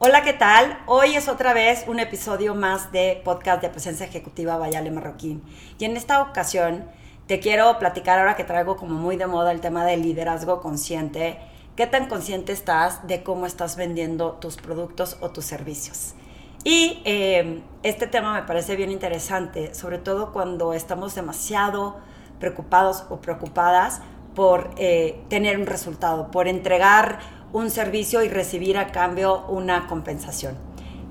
Hola, 0.00 0.22
¿qué 0.22 0.32
tal? 0.32 0.78
Hoy 0.86 1.16
es 1.16 1.28
otra 1.28 1.52
vez 1.52 1.82
un 1.88 1.98
episodio 1.98 2.54
más 2.54 2.92
de 2.92 3.20
podcast 3.24 3.60
de 3.60 3.68
presencia 3.68 4.06
ejecutiva 4.06 4.56
Bayale 4.56 4.92
Marroquín. 4.92 5.42
Y 5.76 5.86
en 5.86 5.96
esta 5.96 6.22
ocasión 6.22 6.84
te 7.26 7.40
quiero 7.40 7.80
platicar 7.80 8.20
ahora 8.20 8.36
que 8.36 8.44
traigo 8.44 8.76
como 8.76 8.94
muy 8.94 9.16
de 9.16 9.26
moda 9.26 9.50
el 9.50 9.60
tema 9.60 9.84
del 9.84 10.02
liderazgo 10.02 10.60
consciente. 10.60 11.40
¿Qué 11.74 11.88
tan 11.88 12.06
consciente 12.06 12.52
estás 12.52 13.08
de 13.08 13.24
cómo 13.24 13.44
estás 13.44 13.74
vendiendo 13.74 14.34
tus 14.34 14.54
productos 14.56 15.16
o 15.20 15.30
tus 15.30 15.46
servicios? 15.46 16.14
Y 16.62 17.02
eh, 17.04 17.64
este 17.82 18.06
tema 18.06 18.34
me 18.34 18.46
parece 18.46 18.76
bien 18.76 18.92
interesante, 18.92 19.74
sobre 19.74 19.98
todo 19.98 20.32
cuando 20.32 20.74
estamos 20.74 21.16
demasiado 21.16 21.96
preocupados 22.38 23.04
o 23.10 23.16
preocupadas 23.16 24.00
por 24.36 24.70
eh, 24.76 25.20
tener 25.28 25.58
un 25.58 25.66
resultado, 25.66 26.30
por 26.30 26.46
entregar 26.46 27.18
un 27.52 27.70
servicio 27.70 28.22
y 28.22 28.28
recibir 28.28 28.76
a 28.78 28.88
cambio 28.88 29.44
una 29.48 29.86
compensación. 29.86 30.56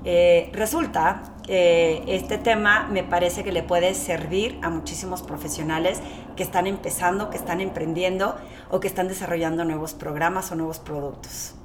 Eh, 0.04 0.50
resulta 0.52 1.34
que 1.44 2.02
este 2.06 2.38
tema 2.38 2.86
me 2.90 3.02
parece 3.02 3.42
que 3.42 3.52
le 3.52 3.62
puede 3.62 3.94
servir 3.94 4.58
a 4.62 4.70
muchísimos 4.70 5.22
profesionales 5.22 6.00
que 6.36 6.42
están 6.42 6.66
empezando, 6.66 7.30
que 7.30 7.36
están 7.36 7.60
emprendiendo 7.60 8.36
o 8.70 8.80
que 8.80 8.88
están 8.88 9.08
desarrollando 9.08 9.64
nuevos 9.64 9.94
programas 9.94 10.52
o 10.52 10.54
nuevos 10.54 10.78
productos. 10.78 11.57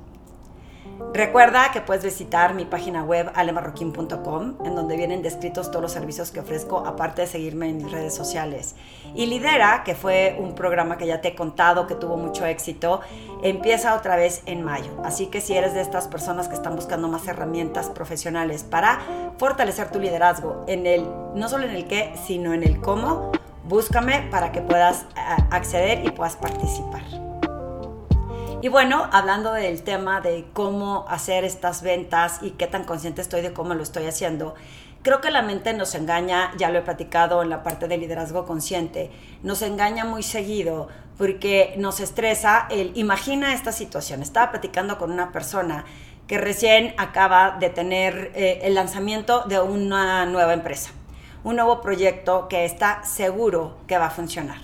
Recuerda 1.14 1.72
que 1.72 1.82
puedes 1.82 2.04
visitar 2.04 2.56
mi 2.56 2.66
página 2.66 3.04
web 3.04 3.32
alemarroquín.com, 3.36 4.66
en 4.66 4.76
donde 4.76 4.98
vienen 4.98 5.22
descritos 5.22 5.70
todos 5.70 5.82
los 5.82 5.92
servicios 5.92 6.32
que 6.32 6.40
ofrezco, 6.40 6.80
aparte 6.88 7.22
de 7.22 7.28
seguirme 7.28 7.70
en 7.70 7.78
mis 7.78 7.92
redes 7.92 8.16
sociales. 8.16 8.76
Y 9.14 9.28
Lidera, 9.28 9.84
que 9.84 9.94
fue 9.94 10.36
un 10.40 10.56
programa 10.56 10.98
que 10.98 11.06
ya 11.06 11.22
te 11.22 11.30
he 11.30 11.36
contado 11.36 11.86
que 11.86 11.94
tuvo 11.94 12.18
mucho 12.18 12.48
éxito, 12.48 13.02
empieza 13.44 13.94
otra 13.96 14.16
vez 14.16 14.42
en 14.48 14.64
mayo. 14.64 14.92
Así 15.04 15.28
que 15.28 15.40
si 15.40 15.56
eres 15.56 15.76
de 15.76 15.82
estas 15.82 16.08
personas 16.08 16.48
que 16.48 16.56
están 16.56 16.76
buscando 16.76 17.08
más 17.08 17.28
herramientas 17.28 17.90
profesionales 17.90 18.64
para 18.64 19.00
fortalecer 19.38 19.92
tu 19.92 20.00
liderazgo, 20.00 20.64
en 20.68 20.88
el, 20.88 21.08
no 21.36 21.48
solo 21.48 21.66
en 21.66 21.76
el 21.76 21.88
qué, 21.88 22.14
sino 22.26 22.54
en 22.54 22.64
el 22.64 22.82
cómo, 22.82 23.32
búscame 23.66 24.28
para 24.32 24.52
que 24.52 24.62
puedas 24.62 25.04
eh, 25.16 25.44
acceder 25.52 26.06
y 26.06 26.10
puedas 26.12 26.36
participar. 26.36 27.33
Y 28.64 28.70
bueno, 28.70 29.10
hablando 29.12 29.52
del 29.52 29.84
tema 29.84 30.22
de 30.22 30.46
cómo 30.54 31.06
hacer 31.10 31.44
estas 31.44 31.82
ventas 31.82 32.40
y 32.42 32.52
qué 32.52 32.66
tan 32.66 32.86
consciente 32.86 33.22
estoy 33.22 33.42
de 33.42 33.52
cómo 33.52 33.74
lo 33.74 33.84
estoy 33.84 34.06
haciendo, 34.06 34.56
creo 35.02 35.20
que 35.20 35.32
la 35.32 35.42
mente 35.42 35.74
nos 35.74 35.96
engaña, 35.96 36.54
ya 36.56 36.70
lo 36.70 36.80
he 36.80 36.82
platicado 36.82 37.44
en 37.44 37.50
la 37.50 37.62
parte 37.62 37.90
de 37.90 37.98
liderazgo 37.98 38.46
consciente, 38.46 39.12
nos 39.42 39.62
engaña 39.64 40.06
muy 40.06 40.24
seguido 40.24 40.88
porque 41.18 41.76
nos 41.78 42.00
estresa 42.00 42.68
el 42.70 42.94
imagina 42.96 43.54
esta 43.54 43.74
situación. 43.74 44.22
Estaba 44.22 44.52
platicando 44.52 44.98
con 44.98 45.12
una 45.12 45.34
persona 45.34 45.84
que 46.26 46.38
recién 46.38 46.96
acaba 46.96 47.58
de 47.60 47.70
tener 47.70 48.32
eh, 48.34 48.62
el 48.64 48.76
lanzamiento 48.76 49.44
de 49.44 49.60
una 49.60 50.26
nueva 50.26 50.54
empresa, 50.54 50.92
un 51.44 51.58
nuevo 51.58 51.82
proyecto 51.82 52.48
que 52.48 52.64
está 52.64 53.04
seguro 53.04 53.76
que 53.88 53.98
va 53.98 54.06
a 54.06 54.10
funcionar 54.10 54.62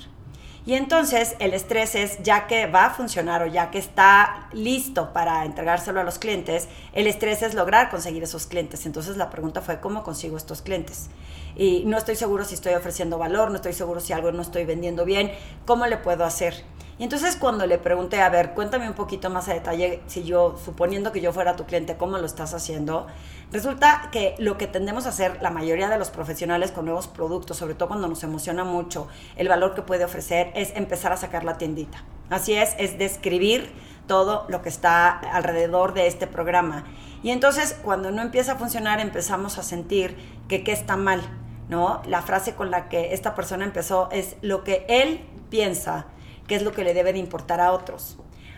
y 0.65 0.73
entonces 0.73 1.35
el 1.39 1.53
estrés 1.53 1.95
es, 1.95 2.21
ya 2.21 2.47
que 2.47 2.67
va 2.67 2.85
a 2.85 2.89
funcionar 2.91 3.41
o 3.41 3.47
ya 3.47 3.71
que 3.71 3.79
está 3.79 4.49
listo 4.51 5.13
para 5.13 5.45
entregárselo 5.45 5.99
a 5.99 6.03
los 6.03 6.19
clientes, 6.19 6.67
el 6.93 7.07
estrés 7.07 7.41
es 7.41 7.53
lograr 7.53 7.89
conseguir 7.89 8.23
esos 8.23 8.45
clientes. 8.45 8.85
Entonces 8.85 9.17
la 9.17 9.29
pregunta 9.29 9.61
fue, 9.61 9.79
¿cómo 9.79 10.03
consigo 10.03 10.37
estos 10.37 10.61
clientes? 10.61 11.09
Y 11.55 11.83
no 11.85 11.97
estoy 11.97 12.15
seguro 12.15 12.45
si 12.45 12.55
estoy 12.55 12.73
ofreciendo 12.73 13.17
valor, 13.17 13.49
no 13.49 13.55
estoy 13.55 13.73
seguro 13.73 13.99
si 13.99 14.13
algo 14.13 14.31
no 14.31 14.41
estoy 14.41 14.65
vendiendo 14.65 15.05
bien, 15.05 15.31
¿cómo 15.65 15.87
le 15.87 15.97
puedo 15.97 16.23
hacer? 16.25 16.63
Y 16.99 17.03
entonces 17.03 17.37
cuando 17.37 17.65
le 17.65 17.77
pregunté, 17.77 18.19
a 18.19 18.27
ver, 18.27 18.51
cuéntame 18.53 18.85
un 18.85 18.93
poquito 18.93 19.29
más 19.29 19.47
a 19.47 19.53
detalle, 19.53 20.01
si 20.07 20.25
yo, 20.25 20.57
suponiendo 20.63 21.13
que 21.13 21.21
yo 21.21 21.31
fuera 21.31 21.55
tu 21.55 21.65
cliente, 21.65 21.95
¿cómo 21.95 22.17
lo 22.17 22.25
estás 22.25 22.53
haciendo? 22.53 23.07
Resulta 23.53 24.09
que 24.11 24.35
lo 24.37 24.57
que 24.57 24.67
tendemos 24.67 25.05
a 25.05 25.09
hacer 25.09 25.41
la 25.41 25.49
mayoría 25.49 25.87
de 25.87 25.97
los 25.97 26.09
profesionales 26.09 26.71
con 26.71 26.83
nuevos 26.83 27.07
productos, 27.07 27.55
sobre 27.55 27.73
todo 27.73 27.87
cuando 27.87 28.09
nos 28.09 28.21
emociona 28.23 28.65
mucho 28.65 29.07
el 29.37 29.47
valor 29.47 29.75
que 29.75 29.81
puede 29.81 30.03
ofrecer, 30.03 30.51
es 30.55 30.75
empezar 30.75 31.13
a 31.13 31.17
sacar 31.17 31.45
la 31.45 31.57
tiendita. 31.57 32.03
Así 32.29 32.53
es, 32.53 32.75
es 32.77 32.97
describir 32.97 33.71
todo 34.05 34.45
lo 34.49 34.61
que 34.61 34.67
está 34.67 35.07
alrededor 35.07 35.93
de 35.93 36.07
este 36.07 36.27
programa. 36.27 36.83
Y 37.23 37.29
entonces 37.29 37.77
cuando 37.81 38.11
no 38.11 38.21
empieza 38.21 38.53
a 38.53 38.55
funcionar 38.57 38.99
empezamos 38.99 39.57
a 39.57 39.63
sentir 39.63 40.17
que 40.49 40.65
qué 40.65 40.73
está 40.73 40.97
mal, 40.97 41.21
¿no? 41.69 42.01
La 42.07 42.21
frase 42.23 42.55
con 42.55 42.71
la 42.71 42.89
que 42.89 43.13
esta 43.13 43.35
persona 43.35 43.63
empezó 43.63 44.09
es 44.11 44.35
lo 44.41 44.65
que 44.65 44.85
él 44.89 45.21
piensa 45.49 46.07
qué 46.49 46.55
es 46.55 46.63
lo 46.63 46.73
que 46.73 46.83
le 46.83 46.93
debe 46.93 47.13
de 47.13 47.19
importar 47.19 47.61
a 47.61 47.71
otros. 47.71 48.17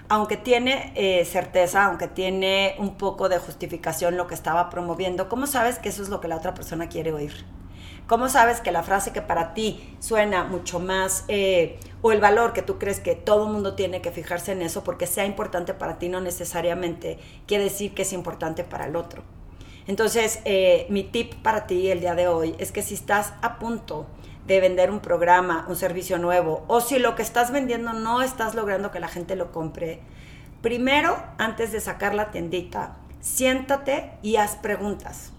Aunque 0.10 0.38
tiene 0.38 0.92
eh, 0.96 1.24
certeza, 1.26 1.86
aunque 1.86 2.08
tiene 2.08 2.76
un 2.80 2.96
poco 2.96 3.30
de 3.30 3.38
justificación 3.38 4.18
lo 4.18 4.26
que 4.26 4.34
estaba 4.34 4.70
promoviendo, 4.70 5.30
¿cómo 5.30 5.46
sabes 5.46 5.78
que 5.78 5.90
eso 5.90 6.02
es 6.02 6.10
lo 6.10 6.20
que 6.20 6.28
la 6.28 6.38
otra 6.38 6.54
persona 6.54 6.90
quiere 6.90 7.14
oír? 7.14 7.46
¿Cómo 8.08 8.28
sabes 8.28 8.60
que 8.62 8.72
la 8.72 8.84
frase 8.84 9.14
que 9.14 9.22
para 9.22 9.54
ti 9.54 9.96
suena 10.00 10.44
mucho 10.44 10.80
más, 10.80 11.24
eh, 11.28 11.80
o 12.02 12.12
el 12.12 12.20
valor 12.20 12.52
que 12.52 12.62
tú 12.62 12.80
crees 12.80 13.00
que 13.00 13.16
todo 13.16 13.48
mundo 13.48 13.76
tiene 13.76 14.02
que 14.02 14.12
fijarse 14.12 14.54
en 14.54 14.62
eso, 14.62 14.84
porque 14.84 15.06
sea 15.06 15.26
importante 15.26 15.74
para 15.74 16.00
ti, 16.00 16.10
no 16.10 16.20
necesariamente 16.20 17.20
quiere 17.46 17.66
decir 17.66 17.94
que 17.94 18.02
es 18.02 18.12
importante 18.12 18.64
para 18.64 18.86
el 18.86 18.96
otro? 18.96 19.24
Entonces, 19.88 20.40
eh, 20.46 20.86
mi 20.90 21.04
tip 21.04 21.34
para 21.42 21.66
ti 21.68 21.90
el 21.90 22.00
día 22.02 22.16
de 22.16 22.28
hoy 22.28 22.56
es 22.60 22.72
que 22.72 22.82
si 22.82 22.94
estás 22.94 23.34
a 23.42 23.58
punto 23.58 24.06
de 24.46 24.60
vender 24.60 24.92
un 24.92 25.00
programa, 25.00 25.66
un 25.68 25.76
servicio 25.76 26.18
nuevo, 26.18 26.64
o 26.68 26.82
si 26.82 27.00
lo 27.00 27.16
que 27.16 27.22
estás 27.22 27.52
vendiendo 27.52 27.94
no 27.94 28.22
estás 28.22 28.56
logrando 28.56 28.92
que 28.92 29.00
la 29.00 29.08
gente 29.08 29.36
lo 29.36 29.52
compre, 29.52 30.00
primero, 30.62 31.18
antes 31.38 31.72
de 31.72 31.80
sacar 31.80 32.14
la 32.14 32.32
tiendita, 32.32 32.98
siéntate 33.22 34.12
y 34.22 34.36
haz 34.36 34.56
preguntas. 34.56 35.32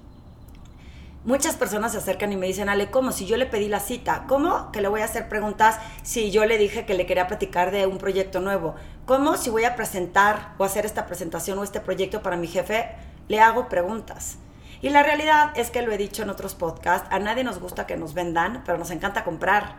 Muchas 1.25 1.55
personas 1.55 1.93
se 1.93 1.99
acercan 1.99 2.33
y 2.33 2.37
me 2.37 2.49
dicen, 2.49 2.69
Ale, 2.69 2.91
¿cómo? 2.91 3.13
Si 3.13 3.27
yo 3.27 3.37
le 3.37 3.47
pedí 3.47 3.69
la 3.69 3.79
cita, 3.79 4.25
¿cómo 4.27 4.73
que 4.73 4.81
le 4.81 4.89
voy 4.89 5.03
a 5.03 5.05
hacer 5.05 5.29
preguntas 5.29 5.79
si 6.03 6.33
yo 6.33 6.45
le 6.47 6.59
dije 6.59 6.85
que 6.85 6.95
le 6.95 7.07
quería 7.07 7.29
platicar 7.29 7.71
de 7.71 7.87
un 7.87 7.99
proyecto 7.99 8.41
nuevo? 8.41 8.75
¿Cómo 9.07 9.37
si 9.37 9.49
voy 9.49 9.63
a 9.63 9.77
presentar 9.77 10.55
o 10.59 10.65
hacer 10.65 10.85
esta 10.85 11.07
presentación 11.07 11.61
o 11.61 11.63
este 11.63 11.79
proyecto 11.79 12.23
para 12.23 12.37
mi 12.37 12.49
jefe, 12.49 12.91
le 13.29 13.41
hago 13.41 13.69
preguntas? 13.69 14.39
Y 14.81 14.91
la 14.91 15.03
realidad 15.03 15.53
es 15.55 15.71
que 15.71 15.83
lo 15.83 15.93
he 15.93 15.99
dicho 15.99 16.23
en 16.23 16.31
otros 16.31 16.55
podcasts, 16.55 17.09
a 17.13 17.21
nadie 17.21 17.45
nos 17.45 17.61
gusta 17.61 17.87
que 17.87 17.97
nos 17.97 18.15
vendan, 18.15 18.63
pero 18.67 18.79
nos 18.79 18.91
encanta 18.91 19.23
comprar. 19.23 19.77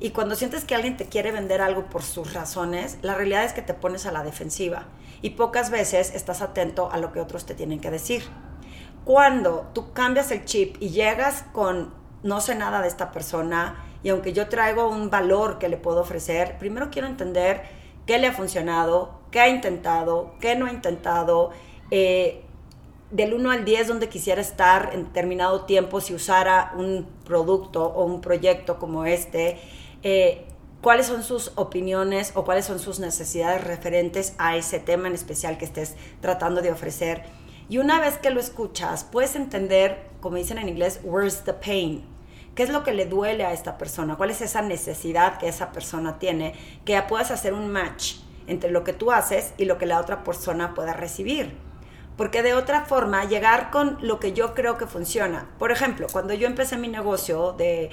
Y 0.00 0.10
cuando 0.10 0.34
sientes 0.34 0.64
que 0.64 0.74
alguien 0.74 0.96
te 0.96 1.06
quiere 1.06 1.30
vender 1.30 1.60
algo 1.60 1.86
por 1.86 2.02
sus 2.02 2.32
razones, 2.32 2.98
la 3.02 3.14
realidad 3.14 3.44
es 3.44 3.52
que 3.52 3.62
te 3.62 3.74
pones 3.74 4.06
a 4.06 4.12
la 4.12 4.22
defensiva 4.22 4.84
y 5.22 5.30
pocas 5.30 5.70
veces 5.70 6.14
estás 6.14 6.42
atento 6.42 6.90
a 6.90 6.98
lo 6.98 7.12
que 7.12 7.20
otros 7.20 7.46
te 7.46 7.54
tienen 7.54 7.80
que 7.80 7.90
decir. 7.90 8.22
Cuando 9.04 9.70
tú 9.72 9.92
cambias 9.92 10.30
el 10.30 10.44
chip 10.44 10.76
y 10.80 10.90
llegas 10.90 11.44
con 11.52 11.94
no 12.22 12.40
sé 12.40 12.54
nada 12.54 12.82
de 12.82 12.88
esta 12.88 13.12
persona 13.12 13.76
y 14.02 14.08
aunque 14.10 14.32
yo 14.32 14.48
traigo 14.48 14.88
un 14.88 15.10
valor 15.10 15.58
que 15.58 15.68
le 15.68 15.76
puedo 15.76 16.00
ofrecer, 16.00 16.58
primero 16.58 16.90
quiero 16.90 17.08
entender 17.08 17.62
qué 18.06 18.18
le 18.18 18.26
ha 18.26 18.32
funcionado, 18.32 19.20
qué 19.30 19.40
ha 19.40 19.48
intentado, 19.48 20.34
qué 20.40 20.56
no 20.56 20.66
ha 20.66 20.72
intentado, 20.72 21.50
eh, 21.90 22.44
del 23.10 23.34
1 23.34 23.50
al 23.50 23.64
10 23.64 23.88
donde 23.88 24.08
quisiera 24.08 24.40
estar 24.40 24.90
en 24.92 25.04
determinado 25.04 25.64
tiempo 25.64 26.00
si 26.00 26.14
usara 26.14 26.72
un 26.76 27.06
producto 27.24 27.84
o 27.84 28.04
un 28.04 28.20
proyecto 28.20 28.78
como 28.78 29.06
este, 29.06 29.58
eh, 30.02 30.44
cuáles 30.80 31.06
son 31.06 31.22
sus 31.22 31.52
opiniones 31.54 32.32
o 32.34 32.44
cuáles 32.44 32.64
son 32.64 32.78
sus 32.78 32.98
necesidades 32.98 33.62
referentes 33.62 34.34
a 34.38 34.56
ese 34.56 34.80
tema 34.80 35.08
en 35.08 35.14
especial 35.14 35.56
que 35.56 35.64
estés 35.64 35.94
tratando 36.20 36.62
de 36.62 36.72
ofrecer. 36.72 37.22
Y 37.68 37.78
una 37.78 38.00
vez 38.00 38.18
que 38.18 38.30
lo 38.30 38.40
escuchas, 38.40 39.04
puedes 39.04 39.34
entender, 39.36 40.06
como 40.20 40.36
dicen 40.36 40.58
en 40.58 40.68
inglés, 40.68 41.00
where's 41.02 41.42
the 41.44 41.52
pain. 41.52 42.04
¿Qué 42.54 42.62
es 42.62 42.70
lo 42.70 42.84
que 42.84 42.94
le 42.94 43.06
duele 43.06 43.44
a 43.44 43.52
esta 43.52 43.76
persona? 43.76 44.16
¿Cuál 44.16 44.30
es 44.30 44.40
esa 44.40 44.62
necesidad 44.62 45.38
que 45.38 45.48
esa 45.48 45.72
persona 45.72 46.18
tiene? 46.18 46.54
Que 46.84 47.00
puedas 47.02 47.30
hacer 47.30 47.52
un 47.52 47.68
match 47.68 48.16
entre 48.46 48.70
lo 48.70 48.82
que 48.82 48.92
tú 48.92 49.12
haces 49.12 49.52
y 49.58 49.64
lo 49.64 49.78
que 49.78 49.86
la 49.86 50.00
otra 50.00 50.24
persona 50.24 50.72
pueda 50.74 50.92
recibir 50.92 51.65
porque 52.16 52.42
de 52.42 52.54
otra 52.54 52.84
forma 52.84 53.24
llegar 53.24 53.70
con 53.70 53.98
lo 54.00 54.18
que 54.18 54.32
yo 54.32 54.54
creo 54.54 54.78
que 54.78 54.86
funciona. 54.86 55.48
Por 55.58 55.70
ejemplo, 55.70 56.06
cuando 56.10 56.32
yo 56.32 56.46
empecé 56.46 56.78
mi 56.78 56.88
negocio 56.88 57.52
de, 57.52 57.90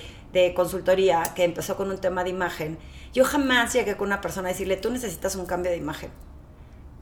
consultoría, 0.55 1.23
que 1.35 1.43
empezó 1.43 1.75
con 1.75 1.91
un 1.91 1.99
tema 1.99 2.23
de 2.23 2.29
imagen, 2.29 2.79
yo 3.13 3.25
jamás 3.25 3.73
llegué 3.73 3.97
con 3.97 4.07
una 4.07 4.21
persona 4.21 4.49
a 4.49 4.51
decirle, 4.51 4.77
tú 4.77 4.89
necesitas 4.91 5.35
un 5.35 5.45
cambio 5.45 5.71
de 5.71 5.77
imagen. 5.77 6.09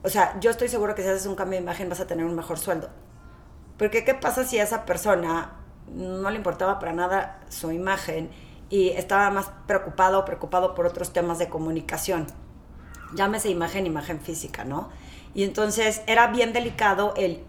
O 0.02 0.08
sea, 0.08 0.38
yo 0.40 0.50
estoy 0.50 0.68
seguro 0.68 0.94
que 0.94 1.02
si 1.02 1.08
haces 1.08 1.26
un 1.26 1.36
cambio 1.36 1.58
de 1.58 1.62
imagen 1.62 1.88
vas 1.88 2.00
a 2.00 2.06
tener 2.06 2.26
un 2.26 2.34
mejor 2.34 2.58
sueldo. 2.58 2.90
Porque 3.78 4.04
¿qué 4.04 4.14
pasa 4.14 4.44
si 4.44 4.58
a 4.58 4.64
esa 4.64 4.84
persona 4.84 5.52
no 5.88 6.28
le 6.28 6.36
importaba 6.36 6.80
para 6.80 6.92
nada 6.92 7.40
su 7.48 7.70
imagen 7.70 8.30
y 8.68 8.90
estaba 8.90 9.30
más 9.30 9.50
preocupado 9.66 10.18
o 10.18 10.24
preocupado 10.24 10.74
por 10.74 10.86
otros 10.86 11.12
temas 11.12 11.38
de 11.38 11.48
comunicación? 11.48 12.26
Llámese 13.14 13.48
imagen, 13.48 13.86
imagen 13.86 14.20
física, 14.20 14.64
¿no? 14.64 14.90
Y 15.34 15.44
entonces 15.44 16.02
era 16.06 16.26
bien 16.28 16.52
delicado 16.52 17.14
el 17.16 17.44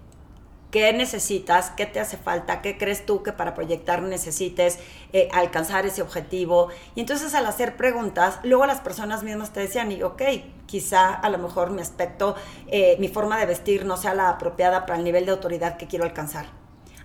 qué 0.73 0.91
necesitas, 0.91 1.69
qué 1.69 1.85
te 1.85 1.99
hace 1.99 2.17
falta, 2.17 2.63
qué 2.63 2.79
crees 2.79 3.05
tú 3.05 3.21
que 3.21 3.31
para 3.31 3.53
proyectar 3.53 4.01
necesites 4.01 4.79
eh, 5.13 5.29
alcanzar 5.31 5.85
ese 5.85 6.01
objetivo. 6.01 6.69
Y 6.95 7.01
entonces 7.01 7.35
al 7.35 7.45
hacer 7.45 7.77
preguntas, 7.77 8.39
luego 8.41 8.65
las 8.65 8.81
personas 8.81 9.21
mismas 9.21 9.53
te 9.53 9.59
decían, 9.59 9.91
y 9.91 10.01
ok, 10.01 10.23
quizá 10.65 11.13
a 11.13 11.29
lo 11.29 11.37
mejor 11.37 11.69
mi 11.69 11.83
aspecto, 11.83 12.35
eh, 12.65 12.97
mi 12.99 13.07
forma 13.07 13.37
de 13.37 13.45
vestir 13.45 13.85
no 13.85 13.97
sea 13.97 14.15
la 14.15 14.29
apropiada 14.29 14.87
para 14.87 14.97
el 14.97 15.03
nivel 15.03 15.27
de 15.27 15.31
autoridad 15.33 15.77
que 15.77 15.85
quiero 15.85 16.05
alcanzar. 16.05 16.47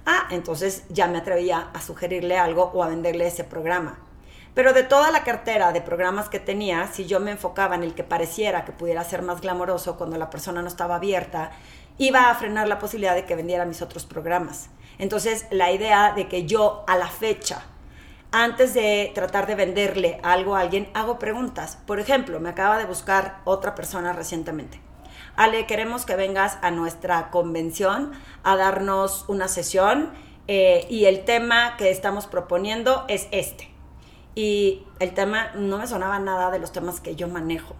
Ah, 0.06 0.28
entonces 0.30 0.84
ya 0.88 1.06
me 1.06 1.18
atrevía 1.18 1.68
a 1.74 1.82
sugerirle 1.82 2.38
algo 2.38 2.70
o 2.72 2.82
a 2.82 2.88
venderle 2.88 3.26
ese 3.26 3.44
programa. 3.44 4.07
Pero 4.58 4.72
de 4.72 4.82
toda 4.82 5.12
la 5.12 5.22
cartera 5.22 5.70
de 5.70 5.80
programas 5.80 6.28
que 6.28 6.40
tenía, 6.40 6.88
si 6.88 7.06
yo 7.06 7.20
me 7.20 7.30
enfocaba 7.30 7.76
en 7.76 7.84
el 7.84 7.94
que 7.94 8.02
pareciera 8.02 8.64
que 8.64 8.72
pudiera 8.72 9.04
ser 9.04 9.22
más 9.22 9.40
glamoroso 9.40 9.96
cuando 9.96 10.18
la 10.18 10.30
persona 10.30 10.62
no 10.62 10.66
estaba 10.66 10.96
abierta, 10.96 11.52
iba 11.96 12.28
a 12.28 12.34
frenar 12.34 12.66
la 12.66 12.80
posibilidad 12.80 13.14
de 13.14 13.24
que 13.24 13.36
vendiera 13.36 13.66
mis 13.66 13.82
otros 13.82 14.04
programas. 14.04 14.68
Entonces, 14.98 15.46
la 15.52 15.70
idea 15.70 16.12
de 16.12 16.26
que 16.26 16.44
yo 16.44 16.82
a 16.88 16.96
la 16.96 17.06
fecha, 17.06 17.66
antes 18.32 18.74
de 18.74 19.12
tratar 19.14 19.46
de 19.46 19.54
venderle 19.54 20.18
algo 20.24 20.56
a 20.56 20.60
alguien, 20.62 20.88
hago 20.92 21.20
preguntas. 21.20 21.78
Por 21.86 22.00
ejemplo, 22.00 22.40
me 22.40 22.48
acaba 22.48 22.78
de 22.78 22.84
buscar 22.84 23.38
otra 23.44 23.76
persona 23.76 24.12
recientemente. 24.12 24.80
Ale, 25.36 25.66
queremos 25.66 26.04
que 26.04 26.16
vengas 26.16 26.58
a 26.62 26.72
nuestra 26.72 27.30
convención 27.30 28.10
a 28.42 28.56
darnos 28.56 29.24
una 29.28 29.46
sesión 29.46 30.10
eh, 30.48 30.84
y 30.90 31.04
el 31.04 31.24
tema 31.24 31.76
que 31.76 31.92
estamos 31.92 32.26
proponiendo 32.26 33.04
es 33.06 33.28
este. 33.30 33.77
Y 34.34 34.84
el 35.00 35.14
tema 35.14 35.50
no 35.54 35.78
me 35.78 35.86
sonaba 35.86 36.18
nada 36.18 36.50
de 36.50 36.58
los 36.58 36.72
temas 36.72 37.00
que 37.00 37.16
yo 37.16 37.28
manejo. 37.28 37.74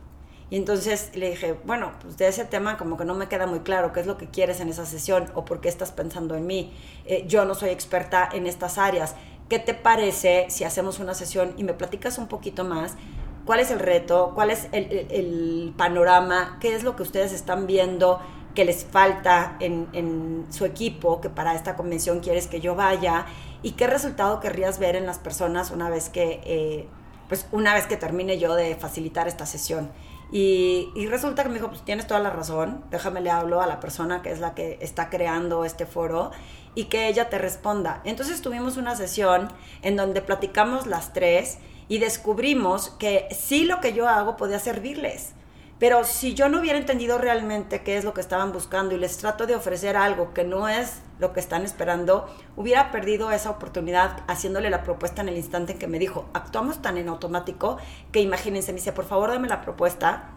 Y 0.50 0.56
entonces 0.56 1.10
le 1.14 1.30
dije, 1.30 1.58
bueno, 1.64 1.92
pues 2.00 2.16
de 2.16 2.26
ese 2.26 2.44
tema 2.44 2.78
como 2.78 2.96
que 2.96 3.04
no 3.04 3.14
me 3.14 3.28
queda 3.28 3.46
muy 3.46 3.60
claro 3.60 3.92
qué 3.92 4.00
es 4.00 4.06
lo 4.06 4.16
que 4.16 4.28
quieres 4.28 4.60
en 4.60 4.68
esa 4.68 4.86
sesión 4.86 5.30
o 5.34 5.44
por 5.44 5.60
qué 5.60 5.68
estás 5.68 5.92
pensando 5.92 6.34
en 6.36 6.46
mí. 6.46 6.72
Eh, 7.04 7.24
yo 7.26 7.44
no 7.44 7.54
soy 7.54 7.68
experta 7.68 8.28
en 8.32 8.46
estas 8.46 8.78
áreas. 8.78 9.14
¿Qué 9.48 9.58
te 9.58 9.74
parece 9.74 10.46
si 10.48 10.64
hacemos 10.64 11.00
una 11.00 11.14
sesión 11.14 11.54
y 11.58 11.64
me 11.64 11.74
platicas 11.74 12.18
un 12.18 12.28
poquito 12.28 12.64
más? 12.64 12.96
¿Cuál 13.44 13.60
es 13.60 13.70
el 13.70 13.78
reto? 13.78 14.32
¿Cuál 14.34 14.50
es 14.50 14.68
el, 14.72 15.72
panorama? 15.76 16.58
¿Qué 16.60 16.74
es 16.74 16.82
lo 16.82 16.96
que 16.96 17.02
ustedes 17.02 17.32
están 17.32 17.66
viendo 17.66 18.20
que 18.58 18.64
les 18.64 18.84
falta 18.84 19.56
en, 19.60 20.44
su 20.50 20.64
equipo, 20.64 21.20
que 21.20 21.30
para 21.30 21.54
esta 21.54 21.76
convención 21.76 22.18
quieres 22.18 22.48
que 22.48 22.60
yo 22.60 22.74
vaya? 22.74 23.24
¿Y 23.62 23.74
qué 23.74 23.86
resultado 23.86 24.40
querrías 24.40 24.80
ver 24.80 24.96
en 24.96 25.06
las 25.06 25.20
personas 25.20 25.70
una 25.70 25.88
vez 25.88 26.08
que, 26.08 26.40
eh, 26.44 26.88
pues 27.28 27.46
una 27.52 27.72
vez 27.72 27.86
que 27.86 27.96
termine 27.96 28.36
yo 28.36 28.56
de 28.56 28.74
facilitar 28.74 29.28
esta 29.28 29.46
sesión? 29.46 29.92
Y, 30.32 30.90
resulta 31.08 31.44
que 31.44 31.50
me 31.50 31.54
dijo, 31.54 31.68
pues 31.68 31.84
tienes 31.84 32.08
toda 32.08 32.18
la 32.18 32.30
razón, 32.30 32.82
déjame 32.90 33.20
le 33.20 33.30
hablo 33.30 33.60
a 33.60 33.68
la 33.68 33.78
persona 33.78 34.22
que 34.22 34.32
es 34.32 34.40
la 34.40 34.56
que 34.56 34.76
está 34.80 35.08
creando 35.08 35.64
este 35.64 35.86
foro 35.86 36.32
y 36.74 36.86
que 36.86 37.06
ella 37.06 37.30
te 37.30 37.38
responda. 37.38 38.02
Entonces 38.02 38.42
tuvimos 38.42 38.76
una 38.76 38.96
sesión 38.96 39.52
en 39.82 39.94
donde 39.94 40.20
platicamos 40.20 40.88
las 40.88 41.12
tres 41.12 41.58
y 41.86 41.98
descubrimos 41.98 42.90
que 42.90 43.28
sí 43.30 43.66
lo 43.66 43.80
que 43.80 43.92
yo 43.92 44.08
hago 44.08 44.36
podía 44.36 44.58
servirles. 44.58 45.34
Pero 45.78 46.02
si 46.02 46.34
yo 46.34 46.48
no 46.48 46.58
hubiera 46.58 46.78
entendido 46.78 47.18
realmente 47.18 47.82
qué 47.82 47.96
es 47.96 48.04
lo 48.04 48.12
que 48.12 48.20
estaban 48.20 48.52
buscando 48.52 48.94
y 48.94 48.98
les 48.98 49.16
trato 49.18 49.46
de 49.46 49.54
ofrecer 49.54 49.96
algo 49.96 50.34
que 50.34 50.42
no 50.42 50.68
es 50.68 51.02
lo 51.20 51.32
que 51.32 51.38
están 51.38 51.62
esperando, 51.64 52.28
hubiera 52.56 52.90
perdido 52.90 53.30
esa 53.30 53.50
oportunidad 53.50 54.24
haciéndole 54.26 54.70
la 54.70 54.82
propuesta 54.82 55.22
en 55.22 55.28
el 55.28 55.36
instante 55.36 55.72
en 55.72 55.78
que 55.78 55.86
me 55.86 56.00
dijo, 56.00 56.28
actuamos 56.32 56.82
tan 56.82 56.98
en 56.98 57.08
automático 57.08 57.78
que 58.10 58.20
imagínense, 58.20 58.72
me 58.72 58.78
dice, 58.78 58.92
por 58.92 59.04
favor 59.04 59.30
dame 59.30 59.46
la 59.46 59.60
propuesta, 59.60 60.30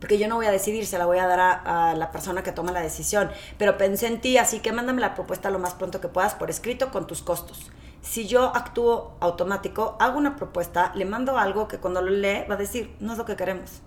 porque 0.00 0.18
yo 0.18 0.26
no 0.26 0.36
voy 0.36 0.46
a 0.46 0.50
decidir, 0.50 0.86
se 0.86 0.98
la 0.98 1.04
voy 1.04 1.18
a 1.18 1.26
dar 1.26 1.40
a, 1.40 1.90
a, 1.90 1.94
la 1.94 2.10
persona 2.10 2.42
que 2.42 2.52
toma 2.52 2.72
la 2.72 2.80
decisión. 2.80 3.30
Pero 3.58 3.76
pensé 3.76 4.06
en 4.06 4.20
ti, 4.20 4.38
así 4.38 4.60
que 4.60 4.72
mándame 4.72 5.00
la 5.00 5.14
propuesta 5.14 5.50
lo 5.50 5.58
más 5.58 5.74
pronto 5.74 6.00
que 6.00 6.08
puedas 6.08 6.34
por 6.34 6.48
escrito 6.48 6.90
con 6.90 7.06
tus 7.06 7.22
costos. 7.22 7.70
Si 8.00 8.26
yo 8.26 8.54
actúo 8.54 9.16
automático, 9.20 9.96
hago 9.98 10.16
una 10.16 10.36
propuesta, 10.36 10.92
le 10.94 11.04
mando 11.04 11.38
algo 11.38 11.66
que 11.66 11.78
cuando 11.78 12.00
lo 12.00 12.10
lee 12.10 12.44
va 12.48 12.54
a 12.54 12.58
decir, 12.58 12.94
no 13.00 13.12
es 13.12 13.18
lo 13.18 13.24
que 13.24 13.36
queremos. 13.36 13.82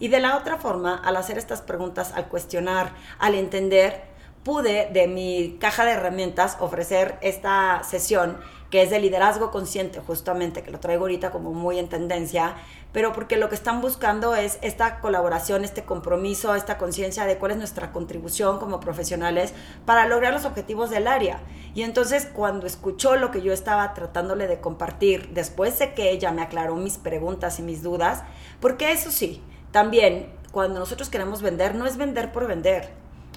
Y 0.00 0.08
de 0.08 0.18
la 0.18 0.36
otra 0.36 0.56
forma, 0.56 0.96
al 0.96 1.16
hacer 1.16 1.38
estas 1.38 1.62
preguntas, 1.62 2.12
al 2.16 2.28
cuestionar, 2.28 2.92
al 3.20 3.36
entender, 3.36 4.02
pude 4.42 4.88
de 4.90 5.06
mi 5.06 5.58
caja 5.60 5.84
de 5.84 5.92
herramientas 5.92 6.56
ofrecer 6.60 7.18
esta 7.20 7.82
sesión 7.84 8.38
que 8.70 8.82
es 8.82 8.90
de 8.90 9.00
liderazgo 9.00 9.50
consciente 9.50 10.00
justamente, 10.00 10.62
que 10.62 10.70
lo 10.70 10.78
traigo 10.78 11.02
ahorita 11.02 11.32
como 11.32 11.52
muy 11.52 11.78
en 11.78 11.88
tendencia, 11.88 12.54
pero 12.92 13.12
porque 13.12 13.36
lo 13.36 13.48
que 13.48 13.56
están 13.56 13.80
buscando 13.80 14.36
es 14.36 14.58
esta 14.62 15.00
colaboración, 15.00 15.64
este 15.64 15.84
compromiso, 15.84 16.54
esta 16.54 16.78
conciencia 16.78 17.26
de 17.26 17.36
cuál 17.36 17.50
es 17.50 17.58
nuestra 17.58 17.92
contribución 17.92 18.58
como 18.58 18.80
profesionales 18.80 19.52
para 19.84 20.06
lograr 20.06 20.32
los 20.32 20.44
objetivos 20.44 20.88
del 20.88 21.08
área. 21.08 21.40
Y 21.74 21.82
entonces 21.82 22.26
cuando 22.32 22.66
escuchó 22.66 23.16
lo 23.16 23.32
que 23.32 23.42
yo 23.42 23.52
estaba 23.52 23.92
tratándole 23.92 24.46
de 24.46 24.60
compartir, 24.60 25.30
después 25.30 25.78
de 25.80 25.92
que 25.92 26.10
ella 26.10 26.30
me 26.30 26.42
aclaró 26.42 26.76
mis 26.76 26.96
preguntas 26.96 27.58
y 27.58 27.62
mis 27.62 27.82
dudas, 27.82 28.22
porque 28.60 28.92
eso 28.92 29.10
sí, 29.10 29.42
también 29.72 30.32
cuando 30.52 30.80
nosotros 30.80 31.08
queremos 31.08 31.42
vender, 31.42 31.74
no 31.74 31.86
es 31.86 31.96
vender 31.96 32.32
por 32.32 32.46
vender. 32.46 32.90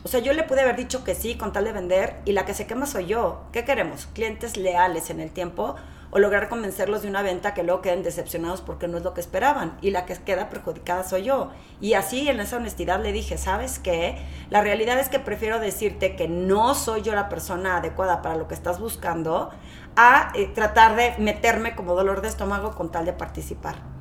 O 0.04 0.10
sea, 0.10 0.20
yo 0.20 0.34
le 0.34 0.44
pude 0.44 0.62
haber 0.62 0.76
dicho 0.76 1.04
que 1.04 1.16
sí 1.16 1.36
con 1.36 1.54
tal 1.54 1.64
de 1.64 1.72
vender 1.72 2.18
y 2.26 2.34
la 2.34 2.46
que 2.46 2.54
se 2.54 2.68
quema 2.68 2.86
soy 2.86 3.06
yo. 3.06 3.44
¿Qué 3.54 3.64
queremos? 3.64 4.08
¿Clientes 4.08 4.58
leales 4.58 5.10
en 5.10 5.22
el 5.22 5.32
tiempo 5.32 5.76
o 6.12 6.20
lograr 6.20 6.50
convencerlos 6.50 7.04
de 7.04 7.08
una 7.08 7.22
venta 7.22 7.54
que 7.54 7.64
luego 7.64 7.82
queden 7.82 8.04
decepcionados 8.04 8.62
porque 8.62 8.90
no 8.90 8.98
es 8.98 9.04
lo 9.04 9.14
que 9.14 9.22
esperaban? 9.22 9.78
Y 9.82 9.92
la 9.92 10.06
que 10.06 10.16
queda 10.16 10.50
perjudicada 10.50 11.04
soy 11.04 11.24
yo. 11.24 11.52
Y 11.80 11.94
así 11.94 12.28
en 12.28 12.42
esa 12.42 12.58
honestidad 12.58 13.02
le 13.02 13.14
dije, 13.14 13.38
¿sabes 13.38 13.80
qué? 13.80 14.18
La 14.50 14.62
realidad 14.62 15.00
es 15.00 15.08
que 15.08 15.20
prefiero 15.20 15.60
decirte 15.60 16.18
que 16.18 16.28
no 16.28 16.76
soy 16.76 17.02
yo 17.02 17.16
la 17.16 17.30
persona 17.30 17.78
adecuada 17.78 18.22
para 18.22 18.36
lo 18.36 18.50
que 18.50 18.56
estás 18.56 18.80
buscando 18.82 19.52
a 19.96 20.34
eh, 20.36 20.52
tratar 20.54 20.98
de 20.98 21.14
meterme 21.18 21.76
como 21.76 21.96
dolor 21.96 22.22
de 22.22 22.28
estómago 22.28 22.72
con 22.72 22.92
tal 22.92 23.06
de 23.06 23.14
participar. 23.14 23.93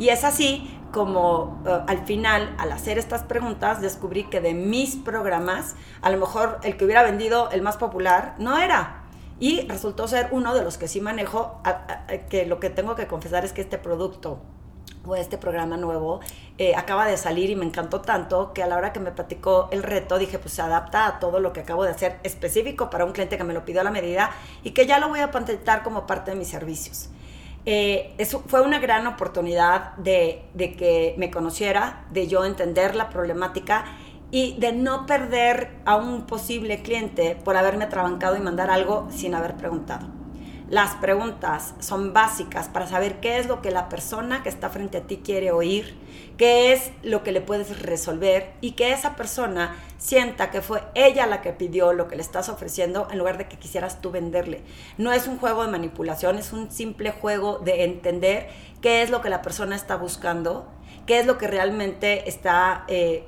Y 0.00 0.08
es 0.08 0.24
así 0.24 0.66
como 0.92 1.62
eh, 1.66 1.78
al 1.86 2.06
final, 2.06 2.56
al 2.58 2.72
hacer 2.72 2.98
estas 2.98 3.22
preguntas, 3.22 3.82
descubrí 3.82 4.24
que 4.24 4.40
de 4.40 4.54
mis 4.54 4.96
programas, 4.96 5.76
a 6.00 6.10
lo 6.10 6.16
mejor 6.16 6.58
el 6.64 6.78
que 6.78 6.86
hubiera 6.86 7.02
vendido 7.02 7.50
el 7.50 7.60
más 7.60 7.76
popular 7.76 8.34
no 8.38 8.56
era. 8.56 9.04
Y 9.38 9.68
resultó 9.68 10.08
ser 10.08 10.28
uno 10.32 10.54
de 10.54 10.64
los 10.64 10.78
que 10.78 10.88
sí 10.88 11.02
manejo, 11.02 11.60
que 12.30 12.46
lo 12.46 12.60
que 12.60 12.70
tengo 12.70 12.94
que 12.94 13.06
confesar 13.06 13.44
es 13.44 13.52
que 13.52 13.60
este 13.60 13.76
producto 13.76 14.40
o 15.06 15.16
este 15.16 15.36
programa 15.36 15.76
nuevo 15.76 16.20
eh, 16.56 16.74
acaba 16.76 17.06
de 17.06 17.18
salir 17.18 17.50
y 17.50 17.56
me 17.56 17.66
encantó 17.66 18.00
tanto 18.00 18.52
que 18.54 18.62
a 18.62 18.66
la 18.66 18.76
hora 18.76 18.92
que 18.92 19.00
me 19.00 19.12
platicó 19.12 19.68
el 19.70 19.82
reto 19.82 20.18
dije 20.18 20.38
pues 20.38 20.52
se 20.52 20.60
adapta 20.60 21.06
a 21.06 21.18
todo 21.20 21.40
lo 21.40 21.54
que 21.54 21.60
acabo 21.60 21.84
de 21.84 21.90
hacer 21.90 22.18
específico 22.22 22.90
para 22.90 23.06
un 23.06 23.12
cliente 23.12 23.38
que 23.38 23.44
me 23.44 23.54
lo 23.54 23.64
pidió 23.64 23.80
a 23.80 23.84
la 23.84 23.90
medida 23.90 24.30
y 24.62 24.72
que 24.72 24.86
ya 24.86 24.98
lo 24.98 25.08
voy 25.08 25.20
a 25.20 25.30
patentar 25.30 25.82
como 25.82 26.06
parte 26.06 26.32
de 26.32 26.36
mis 26.36 26.48
servicios. 26.48 27.08
Eh, 27.66 28.14
eso 28.18 28.42
fue 28.46 28.62
una 28.62 28.78
gran 28.78 29.06
oportunidad 29.06 29.94
de, 29.96 30.42
de, 30.54 30.74
que 30.74 31.14
me 31.18 31.30
conociera, 31.30 32.06
de 32.10 32.26
yo 32.26 32.44
entender 32.44 32.94
la 32.94 33.10
problemática 33.10 33.84
y 34.30 34.56
de 34.58 34.72
no 34.72 35.06
perder 35.06 35.76
a 35.84 35.96
un 35.96 36.26
posible 36.26 36.82
cliente 36.82 37.36
por 37.44 37.56
haberme 37.56 37.84
atrabancado 37.84 38.36
y 38.36 38.40
mandar 38.40 38.70
algo 38.70 39.08
sin 39.10 39.34
haber 39.34 39.56
preguntado. 39.56 40.20
Las 40.70 40.94
preguntas 40.94 41.74
son 41.80 42.12
básicas 42.12 42.68
para 42.68 42.86
saber 42.86 43.18
qué 43.18 43.38
es 43.38 43.48
lo 43.48 43.60
que 43.60 43.72
la 43.72 43.88
persona 43.88 44.44
que 44.44 44.48
está 44.48 44.70
frente 44.70 44.98
a 44.98 45.02
ti 45.02 45.16
quiere 45.16 45.50
oír, 45.50 45.98
qué 46.38 46.72
es 46.72 46.92
lo 47.02 47.24
que 47.24 47.32
le 47.32 47.40
puedes 47.40 47.82
resolver 47.82 48.52
y 48.60 48.72
que 48.72 48.92
esa 48.92 49.16
persona 49.16 49.74
sienta 50.00 50.50
que 50.50 50.62
fue 50.62 50.82
ella 50.94 51.26
la 51.26 51.42
que 51.42 51.52
pidió 51.52 51.92
lo 51.92 52.08
que 52.08 52.16
le 52.16 52.22
estás 52.22 52.48
ofreciendo 52.48 53.06
en 53.10 53.18
lugar 53.18 53.36
de 53.36 53.46
que 53.46 53.58
quisieras 53.58 54.00
tú 54.00 54.10
venderle. 54.10 54.62
No 54.96 55.12
es 55.12 55.28
un 55.28 55.38
juego 55.38 55.62
de 55.64 55.70
manipulación, 55.70 56.38
es 56.38 56.52
un 56.52 56.70
simple 56.70 57.12
juego 57.12 57.58
de 57.58 57.84
entender 57.84 58.48
qué 58.80 59.02
es 59.02 59.10
lo 59.10 59.20
que 59.20 59.28
la 59.28 59.42
persona 59.42 59.76
está 59.76 59.96
buscando, 59.96 60.66
qué 61.06 61.20
es 61.20 61.26
lo 61.26 61.36
que 61.36 61.46
realmente 61.46 62.28
está 62.28 62.84
eh, 62.88 63.26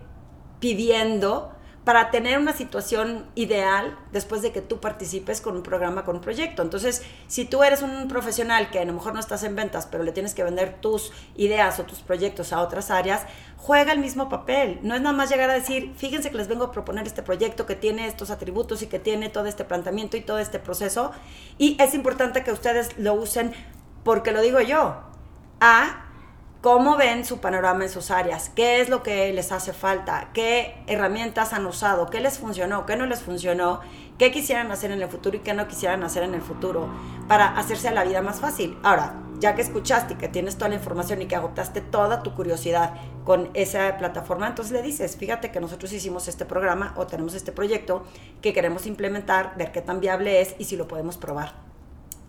pidiendo 0.61 1.53
para 1.85 2.13
tener 2.13 2.39
una 2.39 2.53
situación 2.53 3.27
ideal 3.35 3.99
después 4.13 4.41
de 4.41 4.53
que 4.53 4.61
tú 4.61 4.79
participes 4.79 5.41
con 5.41 5.57
un 5.57 5.63
programa, 5.65 6.05
con 6.05 6.17
un 6.17 6.23
proyecto. 6.23 6.63
Entonces, 6.63 7.03
si 7.27 7.45
tú 7.45 7.65
eres 7.65 7.83
un 7.83 8.07
profesional 8.07 8.71
que 8.71 8.79
a 8.79 8.85
lo 8.85 8.93
mejor 8.93 9.15
no 9.15 9.21
estás 9.21 9.43
en 9.43 9.57
ventas, 9.57 9.87
pero 9.87 10.05
le 10.05 10.13
tienes 10.13 10.35
que 10.35 10.45
vender 10.45 10.81
tus 10.81 11.13
ideas 11.35 11.81
o 11.81 11.85
tus 11.85 11.99
proyectos 11.99 12.53
a 12.53 12.61
otras 12.61 12.93
áreas, 12.93 13.23
juega 13.57 13.93
el 13.93 13.99
mismo 13.99 14.29
papel. 14.29 14.79
No 14.83 14.95
es 14.95 15.01
nada 15.01 15.17
más 15.17 15.29
llegar 15.29 15.51
a 15.51 15.55
decir, 15.55 15.93
fíjense 15.97 16.31
que 16.31 16.37
les 16.37 16.47
vengo 16.47 16.65
a 16.65 16.73
proponer 16.73 17.05
este 17.07 17.23
proyecto 17.23 17.67
que 17.67 17.75
tiene 17.75 18.07
estos 18.07 18.31
atributos 18.31 18.83
y 18.83 18.87
que 18.87 19.01
tiene 19.01 19.29
todo 19.29 19.47
este 19.47 19.65
planteamiento 19.65 20.17
y 20.17 20.21
todo 20.21 20.39
este 20.39 20.61
proceso. 20.61 21.11
Y 21.59 21.77
es 21.81 21.95
importante 21.95 22.45
que 22.45 22.53
ustedes 22.53 22.97
lo 22.97 23.15
usen 23.15 23.53
porque 24.05 24.31
lo 24.31 24.41
digo 24.41 24.61
yo. 24.61 25.03
A 25.61 26.02
cómo 26.63 26.97
ven 26.97 27.25
su 27.25 27.39
panorama 27.39 27.83
en 27.83 27.91
sus 27.91 28.13
áreas, 28.13 28.49
qué 28.49 28.81
es 28.81 28.89
lo 28.89 29.03
que 29.03 29.33
les 29.33 29.51
hace 29.51 29.73
falta, 29.73 30.31
qué 30.33 30.77
herramientas 30.87 31.53
han 31.53 31.67
usado, 31.67 32.07
qué 32.07 32.21
les 32.21 32.39
funcionó, 32.39 32.87
qué 32.87 32.95
no 32.97 33.05
les 33.05 33.21
funcionó, 33.21 33.81
qué 34.17 34.31
quisieran 34.31 34.71
hacer 34.71 34.93
en 34.93 35.03
el 35.03 35.09
futuro 35.09 35.37
y 35.37 35.41
qué 35.41 35.55
no 35.55 35.67
quisieran 35.67 36.05
hacer 36.05 36.23
en 36.23 36.35
el 36.35 36.41
futuro 36.41 36.89
para 37.27 37.59
hacerse 37.59 37.91
la 37.91 38.05
vida 38.05 38.23
más 38.23 38.39
fácil. 38.39 38.79
Ahora, 38.85 39.17
ya 39.41 39.57
que 39.57 39.63
escuchaste 39.63 40.15
y 40.15 40.17
que 40.19 40.29
tienes 40.29 40.55
toda 40.55 40.69
la 40.69 40.77
información 40.77 41.21
y 41.21 41.27
que 41.27 41.35
agotaste 41.35 41.81
toda 41.81 42.23
tu 42.23 42.33
curiosidad 42.33 42.95
con 43.25 43.51
esa 43.55 43.99
plataforma, 43.99 44.47
entonces 44.47 44.73
le 44.73 44.83
dices, 44.83 45.17
fíjate 45.17 45.51
que 45.51 45.61
nosotros 45.61 45.93
hicimos 45.93 46.29
este 46.29 46.45
programa 46.45 46.95
o 46.97 47.09
tenemos 47.09 47.35
este 47.35 47.51
proyecto 47.51 48.05
que 48.41 48.53
queremos 48.53 48.87
implementar, 48.87 49.55
ver 49.57 49.73
qué 49.73 49.83
tan 49.83 49.99
viable 49.99 50.41
es 50.41 50.55
y 50.59 50.65
si 50.67 50.77
lo 50.77 50.87
podemos 50.87 51.17
probar. 51.17 51.62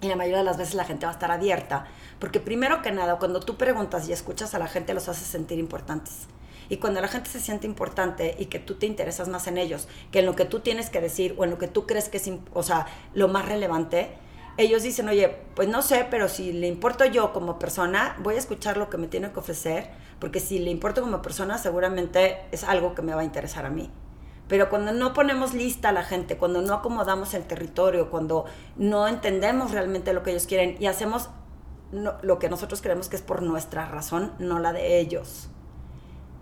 Y 0.03 0.10
la 0.10 0.17
mayoría 0.17 0.39
de 0.39 0.43
las 0.43 0.57
veces 0.57 0.75
la 0.75 0.83
gente 0.83 1.05
va 1.05 1.13
a 1.13 1.15
estar 1.15 1.31
abierta, 1.31 1.86
porque 2.19 2.41
primero 2.41 2.81
que 2.81 2.91
nada, 2.91 3.19
cuando 3.19 3.39
tú 3.39 3.55
preguntas 3.55 4.10
y 4.10 4.12
escuchas 4.12 4.53
a 4.53 4.60
la 4.60 4.67
gente, 4.67 4.93
los 4.93 5.07
haces 5.07 5.25
sentir 5.25 5.60
importantes. 5.60 6.27
Y 6.67 6.75
cuando 6.75 7.00
la 7.00 7.07
gente 7.07 7.29
se 7.29 7.39
siente 7.39 7.67
importante 7.67 8.36
y 8.38 8.48
que 8.48 8.60
tú 8.60 8.75
te 8.75 8.86
interesas 8.86 9.29
más 9.29 9.48
en 9.48 9.57
ellos, 9.57 9.88
que 10.12 10.19
en 10.19 10.25
lo 10.25 10.36
que 10.36 10.43
tú 10.43 10.60
tienes 10.60 10.89
que 10.89 11.00
decir 11.00 11.36
o 11.38 11.45
en 11.45 11.51
lo 11.51 11.57
que 11.57 11.69
tú 11.69 11.88
crees 11.88 12.10
que 12.10 12.17
es, 12.17 12.29
o 12.53 12.63
sea, 12.63 12.86
lo 13.13 13.29
más 13.29 13.45
relevante, 13.45 14.10
ellos 14.57 14.83
dicen, 14.83 15.07
oye, 15.07 15.29
pues 15.55 15.69
no 15.69 15.81
sé, 15.81 16.05
pero 16.12 16.27
si 16.27 16.51
le 16.51 16.67
importo 16.67 17.05
yo 17.05 17.31
como 17.31 17.57
persona, 17.57 18.17
voy 18.19 18.36
a 18.36 18.39
escuchar 18.39 18.75
lo 18.75 18.89
que 18.89 18.98
me 18.98 19.07
tiene 19.07 19.31
que 19.31 19.39
ofrecer, 19.39 19.89
porque 20.19 20.41
si 20.41 20.60
le 20.60 20.69
importo 20.69 21.01
como 21.01 21.22
persona, 21.22 21.57
seguramente 21.57 22.41
es 22.51 22.65
algo 22.65 22.93
que 22.93 23.01
me 23.03 23.15
va 23.15 23.22
a 23.22 23.25
interesar 23.25 23.65
a 23.65 23.69
mí. 23.69 23.89
Pero 24.47 24.69
cuando 24.69 24.91
no 24.91 25.13
ponemos 25.13 25.53
lista 25.53 25.89
a 25.89 25.91
la 25.93 26.03
gente, 26.03 26.38
cuando 26.38 26.62
no 26.62 26.73
acomodamos 26.73 27.33
el 27.33 27.45
territorio, 27.45 28.09
cuando 28.09 28.45
no 28.75 29.07
entendemos 29.07 29.71
realmente 29.71 30.13
lo 30.13 30.23
que 30.23 30.31
ellos 30.31 30.45
quieren 30.47 30.75
y 30.79 30.88
hacemos 30.88 31.29
lo 31.91 32.39
que 32.39 32.50
nosotros 32.50 32.81
creemos 32.81 33.07
que 33.07 33.15
es 33.15 33.21
por 33.21 33.41
nuestra 33.41 33.85
razón, 33.85 34.33
no 34.39 34.59
la 34.59 34.73
de 34.73 35.00
ellos. 35.00 35.50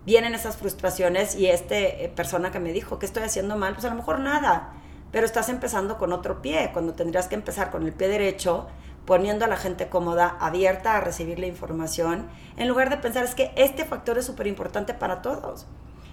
Vienen 0.05 0.34
esas 0.34 0.58
frustraciones 0.58 1.36
y 1.36 1.48
esta 1.48 1.75
eh, 1.77 2.12
persona 2.15 2.51
que 2.51 2.60
me 2.60 2.74
dijo 2.74 2.98
que 3.00 3.05
estoy 3.05 3.24
haciendo 3.24 3.58
mal, 3.58 3.74
pues 3.74 3.86
a 3.86 3.89
lo 3.89 3.96
mejor 3.96 4.20
nada 4.20 4.74
pero 5.12 5.25
estás 5.25 5.50
empezando 5.50 5.98
con 5.98 6.13
otro 6.13 6.41
pie, 6.41 6.70
cuando 6.74 6.93
tendrías 6.93 7.27
que 7.27 7.36
empezar 7.36 7.70
con 7.70 7.84
el 7.84 7.93
pie 7.93 8.08
derecho, 8.08 8.67
poniendo 9.05 9.46
a 9.46 9.48
la 9.48 9.58
gente 9.58 9.89
cómoda, 9.89 10.38
abierta 10.39 10.96
a 10.96 11.01
recibir 11.01 11.39
la 11.39 11.48
información, 11.48 12.29
en 12.58 12.67
lugar 12.67 12.89
de 12.89 12.98
pensar 12.98 13.24
es 13.24 13.36
que 13.36 13.51
este 13.55 13.84
factor 13.84 14.17
es 14.17 14.25
súper 14.25 14.48
importante 14.48 14.93
para 14.93 15.22
todos. 15.22 15.67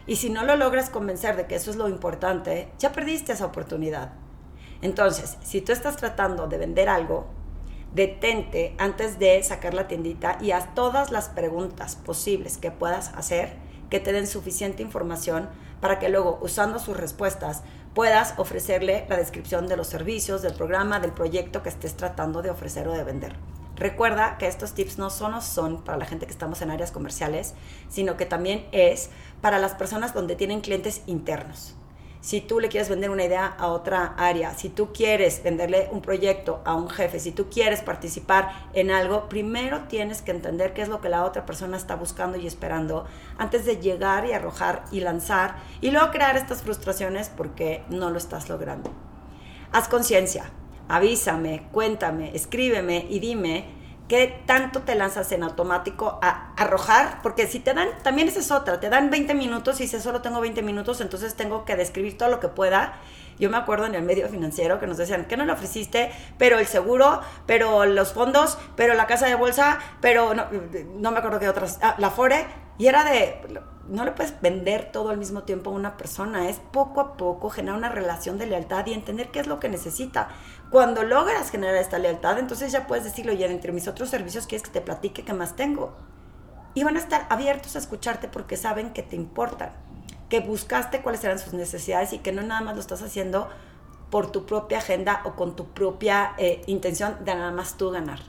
Y 0.09 0.17
si 0.17 0.31
no 0.31 0.43
lo 0.43 0.57
logras 0.57 0.88
convencer 0.88 1.37
de 1.37 1.47
que 1.47 1.55
eso 1.55 1.71
es 1.71 1.77
lo 1.77 1.87
importante, 1.87 2.69
ya 2.79 2.93
perdiste 2.93 3.33
esa 3.33 3.45
oportunidad. 3.45 4.12
Entonces, 4.81 5.37
si 5.43 5.61
tú 5.61 5.71
estás 5.71 5.97
tratando 5.97 6.47
de 6.47 6.57
vender 6.57 6.88
algo, 6.88 7.27
detente 7.95 8.75
antes 8.79 9.19
de 9.19 9.43
sacar 9.43 9.75
la 9.75 9.87
tiendita 9.87 10.38
y 10.41 10.53
haz 10.53 10.75
todas 10.75 11.11
las 11.11 11.29
preguntas 11.29 11.97
posibles 11.97 12.57
que 12.57 12.71
puedas 12.71 13.15
hacer 13.15 13.57
que 13.91 14.00
te 14.00 14.12
den 14.12 14.27
suficiente 14.27 14.83
información 14.83 15.50
para 15.83 15.99
que 15.99 16.09
luego, 16.09 16.38
usando 16.41 16.79
sus 16.79 16.97
respuestas, 16.97 17.62
puedas 17.95 18.35
ofrecerle 18.38 19.05
la 19.11 19.17
descripción 19.19 19.67
de 19.67 19.77
los 19.77 19.88
servicios, 19.88 20.41
del 20.41 20.55
programa, 20.55 21.00
del 21.00 21.12
proyecto 21.12 21.62
que 21.62 21.69
estés 21.69 21.97
tratando 21.97 22.41
de 22.41 22.50
ofrecer 22.50 22.88
o 22.88 22.93
de 22.93 23.05
vender. 23.05 23.37
Recuerda 23.79 24.39
que 24.39 24.47
estos 24.47 24.75
tips 24.75 24.99
no 24.99 25.11
solo 25.11 25.41
son 25.41 25.83
para 25.83 25.99
la 25.99 26.07
gente 26.07 26.27
que 26.27 26.33
estamos 26.33 26.61
en 26.63 26.71
áreas 26.71 26.91
comerciales, 26.91 27.55
sino 27.89 28.17
que 28.17 28.27
también 28.27 28.67
es 28.73 29.11
para 29.41 29.59
las 29.59 29.75
personas 29.75 30.15
donde 30.15 30.37
tienen 30.37 30.61
clientes 30.61 31.03
internos 31.07 31.79
si 32.21 32.41
tú 32.41 32.61
le 32.61 32.69
quieres 32.69 32.89
vender 32.89 33.11
una 33.11 33.25
idea 33.25 33.47
a 33.47 33.69
otra 33.69 34.15
área, 34.17 34.53
si 34.55 34.69
tú 34.69 34.93
quieres 34.93 35.43
venderle 35.43 35.89
un 35.93 36.03
proyecto 36.03 36.61
a 36.65 36.75
un 36.75 36.91
jefe, 36.91 37.21
si 37.21 37.33
tú 37.33 37.49
quieres 37.49 37.81
participar 37.81 38.69
en 38.75 38.91
algo, 38.91 39.29
primero 39.29 39.83
tienes 39.89 40.21
que 40.23 40.33
entender 40.33 40.75
qué 40.75 40.83
es 40.83 40.89
lo 40.89 41.01
que 41.01 41.09
la 41.09 41.25
otra 41.25 41.47
persona 41.47 41.77
está 41.77 41.95
buscando 41.95 42.37
y 42.37 42.47
esperando 42.47 43.07
antes 43.39 43.65
de 43.65 43.77
llegar 43.77 44.27
y 44.27 44.33
arrojar 44.33 44.85
y 44.91 45.01
lanzar 45.01 45.57
y 45.81 45.91
luego 45.91 46.11
crear 46.11 46.37
estas 46.37 46.63
frustraciones 46.63 47.29
porque 47.29 47.85
no 47.89 48.11
lo 48.11 48.19
estás 48.19 48.49
logrando. 48.49 48.91
Haz 49.71 49.89
conciencia, 49.89 50.51
avísame, 50.88 51.68
cuéntame, 51.73 52.35
escríbeme 52.35 53.07
y 53.09 53.21
dime 53.21 53.78
¿Qué 54.09 54.42
tanto 54.47 54.80
te 54.80 54.95
lanzas 54.95 55.30
en 55.33 55.42
automático 55.42 56.18
a 56.23 56.54
arrojar? 56.57 57.21
Porque 57.23 57.47
si 57.47 57.61
te 57.61 57.75
dan, 57.75 57.90
también 58.02 58.26
esa 58.26 58.40
es 58.40 58.50
otra, 58.50 58.80
te 58.80 58.88
dan 58.88 59.11
20 59.11 59.35
minutos 59.35 59.83
y 59.83 59.87
si 59.87 60.00
solo 60.00 60.23
tengo 60.23 60.40
20 60.40 60.62
minutos, 60.62 61.02
entonces 61.02 61.35
tengo 61.35 61.66
que 61.66 61.76
describir 61.76 62.16
todo 62.16 62.30
lo 62.30 62.40
que 62.40 62.49
pueda. 62.49 62.95
Yo 63.38 63.50
me 63.50 63.59
acuerdo 63.59 63.85
en 63.85 63.95
el 63.95 64.02
medio 64.02 64.26
financiero 64.30 64.80
que 64.80 64.87
nos 64.87 64.97
decían, 64.97 65.26
¿qué 65.26 65.37
no 65.37 65.45
le 65.45 65.52
ofreciste? 65.52 66.11
Pero 66.38 66.59
el 66.59 66.66
seguro, 66.66 67.21
pero 67.45 67.85
los 67.85 68.14
fondos, 68.14 68.57
pero 68.76 68.95
la 68.95 69.07
casa 69.07 69.26
de 69.26 69.35
bolsa, 69.35 69.78
pero 70.00 70.33
no, 70.33 70.47
no 70.97 71.11
me 71.11 71.18
acuerdo 71.18 71.38
qué 71.38 71.49
otras, 71.50 71.78
ah, 71.83 71.95
la 71.99 72.09
FORE. 72.09 72.47
Y 72.78 72.87
era 72.87 73.04
de, 73.04 73.42
no 73.88 74.04
le 74.04 74.12
puedes 74.12 74.40
vender 74.40 74.92
todo 74.92 75.11
al 75.11 75.18
mismo 75.18 75.42
tiempo 75.42 75.71
a 75.71 75.75
una 75.75 75.97
persona, 75.97 76.49
es 76.49 76.61
poco 76.73 77.00
a 77.00 77.16
poco 77.16 77.49
generar 77.49 77.78
una 77.78 77.88
relación 77.88 78.38
de 78.38 78.47
lealtad 78.47 78.87
y 78.87 78.92
entender 78.92 79.30
qué 79.30 79.40
es 79.40 79.47
lo 79.47 79.59
que 79.61 79.68
necesita. 79.68 80.28
Cuando 80.71 81.02
logras 81.02 81.50
generar 81.50 81.76
esta 81.76 81.99
lealtad, 81.99 82.38
entonces 82.38 82.71
ya 82.71 82.87
puedes 82.87 83.04
decirlo, 83.04 83.33
ya 83.33 83.47
entre 83.47 83.73
mis 83.73 83.88
otros 83.88 84.11
servicios 84.11 84.47
quieres 84.47 84.66
que 84.66 84.73
te 84.73 84.80
platique 84.80 85.25
qué 85.25 85.33
más 85.33 85.57
tengo. 85.57 85.97
Y 86.75 86.85
van 86.85 86.97
a 86.97 87.00
estar 87.00 87.26
abiertos 87.30 87.76
a 87.76 87.78
escucharte 87.78 88.28
porque 88.28 88.57
saben 88.57 88.92
que 88.92 89.02
te 89.02 89.16
importan, 89.16 89.73
que 90.28 90.40
buscaste 90.40 91.00
cuáles 91.00 91.25
eran 91.25 91.38
sus 91.38 91.54
necesidades 91.54 92.12
y 92.12 92.18
que 92.18 92.33
no 92.33 92.42
nada 92.42 92.61
más 92.61 92.75
lo 92.75 92.80
estás 92.80 93.02
haciendo 93.02 93.49
por 94.11 94.30
tu 94.30 94.47
propia 94.47 94.78
agenda 94.78 95.23
o 95.25 95.35
con 95.35 95.57
tu 95.57 95.68
propia 95.68 96.35
eh, 96.38 96.62
intención 96.66 97.25
de 97.25 97.35
nada 97.35 97.52
más 97.52 97.76
tú 97.76 97.90
ganar. 97.90 98.21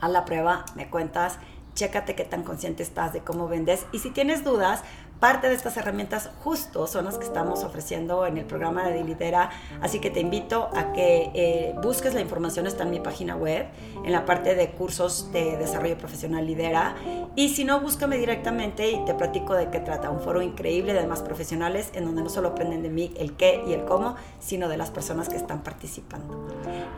A 0.00 0.08
la 0.08 0.24
prueba, 0.24 0.64
me 0.74 0.88
cuentas 0.88 1.38
chécate 1.74 2.14
qué 2.14 2.24
tan 2.24 2.42
consciente 2.42 2.82
estás 2.82 3.12
de 3.12 3.20
cómo 3.20 3.48
vendes. 3.48 3.86
Y 3.92 4.00
si 4.00 4.10
tienes 4.10 4.44
dudas, 4.44 4.82
parte 5.20 5.48
de 5.48 5.54
estas 5.54 5.76
herramientas 5.76 6.30
justo 6.42 6.86
son 6.86 7.04
las 7.04 7.18
que 7.18 7.24
estamos 7.24 7.64
ofreciendo 7.64 8.26
en 8.26 8.38
el 8.38 8.44
programa 8.44 8.88
de 8.88 9.02
Lidera, 9.02 9.50
así 9.80 9.98
que 9.98 10.10
te 10.10 10.20
invito 10.20 10.70
a 10.74 10.92
que 10.92 11.30
eh, 11.34 11.74
busques 11.82 12.14
la 12.14 12.20
información, 12.20 12.66
está 12.66 12.84
en 12.84 12.90
mi 12.90 13.00
página 13.00 13.36
web, 13.36 13.66
en 14.04 14.12
la 14.12 14.24
parte 14.24 14.54
de 14.54 14.70
cursos 14.70 15.32
de 15.32 15.56
desarrollo 15.56 15.98
profesional 15.98 16.46
Lidera, 16.46 16.94
y 17.34 17.50
si 17.50 17.64
no, 17.64 17.80
búscame 17.80 18.16
directamente 18.16 18.90
y 18.90 19.04
te 19.04 19.14
platico 19.14 19.54
de 19.54 19.70
qué 19.70 19.80
trata, 19.80 20.10
un 20.10 20.20
foro 20.20 20.42
increíble 20.42 20.92
de 20.92 21.00
demás 21.00 21.22
profesionales 21.22 21.90
en 21.94 22.04
donde 22.04 22.22
no 22.22 22.28
solo 22.28 22.48
aprenden 22.48 22.82
de 22.82 22.90
mí 22.90 23.12
el 23.16 23.36
qué 23.36 23.62
y 23.66 23.72
el 23.72 23.84
cómo, 23.84 24.16
sino 24.38 24.68
de 24.68 24.76
las 24.76 24.90
personas 24.90 25.28
que 25.28 25.36
están 25.36 25.62
participando. 25.62 26.48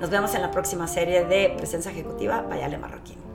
Nos 0.00 0.11
vemos 0.11 0.35
en 0.35 0.43
la 0.43 0.50
próxima 0.50 0.87
serie 0.87 1.25
de 1.25 1.55
Presencia 1.57 1.91
Ejecutiva, 1.91 2.43
Vayale 2.43 2.79
Marroquín. 2.79 3.30